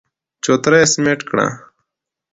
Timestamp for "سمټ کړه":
0.93-1.47